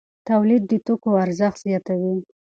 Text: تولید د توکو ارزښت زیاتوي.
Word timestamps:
تولید 0.29 0.61
د 0.67 0.73
توکو 0.85 1.09
ارزښت 1.23 1.59
زیاتوي. 1.67 2.15